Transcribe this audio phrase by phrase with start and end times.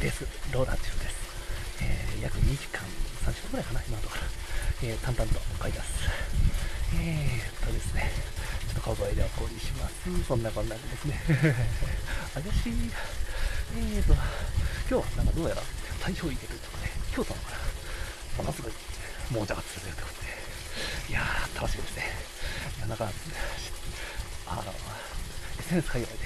[0.00, 0.24] です。
[0.50, 2.80] ローラー中です、えー、約2時間
[3.20, 6.08] 30分ぐらいかな今のところ、えー、淡々と買い出す。
[6.96, 8.08] えー、っとですね。
[8.72, 10.08] ちょっと小声でおこにします。
[10.24, 11.20] そんなこんなでですね。
[12.32, 12.90] 怪しい
[13.76, 14.16] えーと
[14.88, 15.60] 今日はなんかどうやら
[16.00, 16.88] 大正いけるとかね。
[16.88, 17.60] で京都のかな。
[18.40, 18.72] ものすごい
[19.30, 21.12] 猛者が釣れるということで。
[21.12, 22.08] いやー楽しみですね。
[22.78, 24.72] いやなんかあの
[25.60, 26.24] SNS 界隈で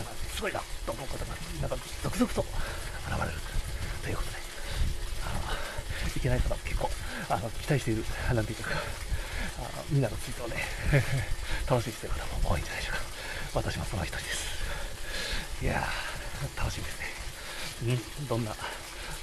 [0.00, 2.40] なんかすごいなと思うことがなんか続々と
[3.06, 3.32] 現れる
[4.02, 4.36] ということで、
[5.24, 6.90] あの、いけない方も結構、
[7.30, 8.70] あの、期待している、なんていうか、
[9.58, 10.56] あのみんなのツイートをね、
[11.68, 13.02] 楽しみにしてる方も多いんじゃないでしょうか。
[13.54, 14.46] 私もその一人です。
[15.62, 17.06] いやー、楽しみですね。
[17.82, 18.54] うん、どんな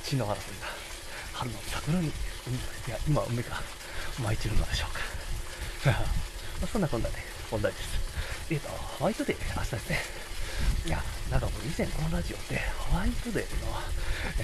[0.04, 0.68] 血の争いが
[1.34, 2.12] 春の桜に、い
[2.90, 3.62] や、今梅が
[4.20, 5.92] 巻いてるのでしょうか。
[6.62, 7.16] まあ、そんなこんなで、
[7.52, 7.84] 問題です。
[8.50, 10.00] えっ、ー、と、ホワイトデー、明日ですね。
[10.86, 12.60] いや、なんかもう以前このラジオで
[12.92, 13.72] ホワイトデーの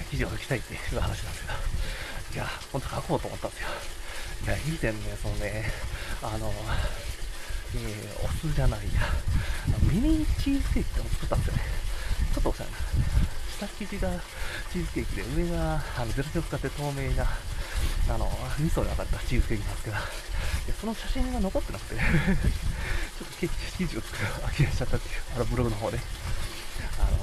[0.10, 1.46] 記事を書きたいっていう話なんです
[2.32, 3.68] けど、いや、本当書こうと思ったんですよ。
[4.46, 5.70] いや、以前ね、そのね、
[6.24, 6.54] あの、
[7.76, 9.02] えー、お酢じゃないや、
[9.92, 11.62] ミニチーズケーキってのを作ったんですよね。
[12.34, 12.78] ちょっとおしゃれな。
[13.60, 14.10] 下生地が
[14.72, 17.28] チーズケーキで、上があのゼロゼロ使って透明な、
[18.16, 20.00] あの、味噌で上がったチーズケーキなんですけど、い
[20.70, 22.02] やその写真が残ってなくて
[23.40, 26.00] ちょっとケーキ、生地を作るの諦めちゃったっていう、あのブログの方で。
[27.00, 27.18] あの、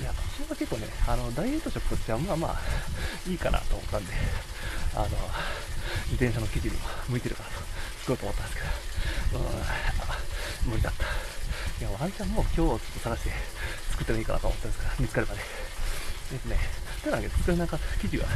[0.00, 2.60] いや、私は結構ね、あの、ダイエット食としてはまあまあ
[3.30, 4.12] いいかなと思ったんで、
[4.94, 5.08] あの、
[6.12, 7.54] 自転車の生地にも向いてるかなと
[8.00, 11.04] 作ろうと思ったんですけど、うん、無理だった。
[11.04, 13.30] いや、ワンちゃんも今日ちょっと探して
[13.90, 15.40] 作ってもいいかなと思ったんですから、見つかればね。
[16.30, 16.56] ですね。
[17.02, 18.26] ただね、作れなかった、生地が、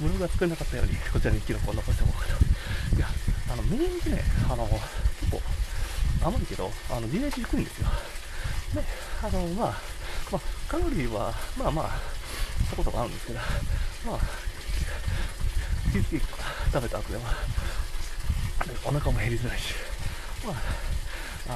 [0.00, 2.96] ブログが作れなかったように、こちらにキノコを残しておこうかと。
[2.96, 3.06] いや、
[3.52, 4.66] あの、メレンゲね、あの、
[5.20, 5.42] 結構、
[6.22, 7.88] 甘いけど、あの、GH 低いんですよ。
[8.74, 8.82] で、
[9.22, 9.68] あの、まあ、
[10.30, 11.98] まあ、カロリーは、まあまあ、
[12.70, 13.44] そこそこあるんですけど、ま
[14.16, 14.18] あ、
[15.92, 16.42] チーズケーキとか
[16.72, 17.24] 食べた後でも、
[18.84, 19.72] お腹も減りづらいし、
[20.44, 20.56] まあ、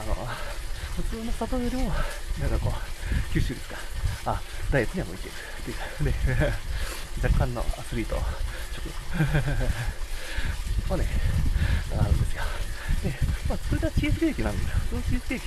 [0.01, 0.15] あの、
[0.97, 1.91] 普通の砂糖よりも、
[2.41, 2.75] なんかこう、
[3.37, 3.79] 吸収率が、
[4.33, 4.41] あ、
[4.71, 5.35] ダイエットには向いてるっ
[5.65, 5.85] ていうか、
[7.21, 8.17] で、若干のアスリート
[8.73, 8.89] 食
[10.91, 11.07] はね、
[11.99, 12.43] あるんですよ。
[13.03, 13.11] で、
[13.49, 15.47] まあ、それがチーズケーキなんで、普通のチーズケーキ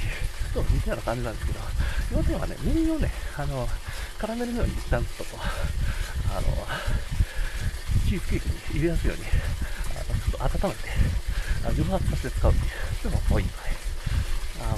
[0.54, 1.60] と似たような感じなんですけど、
[2.18, 3.68] 要点はね、メニューをね、あの、
[4.18, 5.26] カラメルのようにちゃんと、
[6.32, 6.48] あの、
[8.08, 10.90] チーズケーキに入れやすいように、あのちょっと温めて、
[11.68, 13.70] あ蒸発させて使うっていうのもポイントで、
[14.62, 14.78] あの、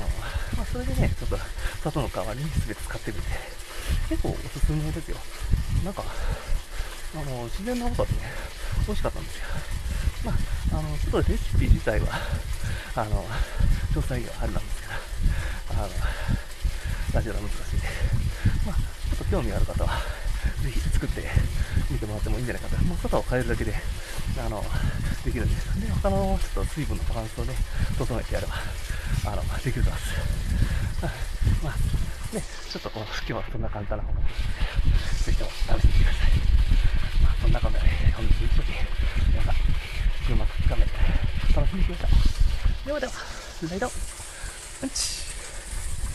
[0.57, 1.37] まあ、それでね、ちょっと
[1.81, 3.27] 砂糖の代わりに全て使ってみて、
[4.09, 5.17] 結構おすすめですよ。
[5.83, 8.19] なんか、あの、自然なことでね、
[8.85, 9.43] 美味しかったんですよ。
[10.25, 10.35] まあ、
[10.71, 12.07] あの、ちょっとレシピ自体は、
[12.95, 13.25] あの、
[13.93, 15.89] 詳細があれなんですけど、あの、
[17.13, 17.87] ラジオが難しいんで、
[18.65, 20.01] まあ、ちょっと興味ある方は、
[20.63, 21.29] ぜひ作って
[21.89, 22.83] みてもらってもいいんじゃないかと。
[22.85, 23.75] まあ、外を変えるだけで、
[24.45, 24.65] あの、
[25.23, 25.79] できるんです。
[25.79, 27.53] で、他のちょっと水分のバランスをね、
[27.97, 28.55] 整えてやれば、
[29.25, 30.47] あの、できると思います。
[31.63, 34.27] まあ、ね、ちょっとこの、今日はそんな簡単な方法で
[35.07, 36.31] すぜひとも試してみてください。
[37.23, 38.63] まあ、そんな感じで、本日一日、
[39.31, 39.55] 皆さん、
[41.77, 42.07] 週末2日目、楽しみにしました。
[42.85, 43.13] ではでは、
[43.69, 45.26] ライド、うんち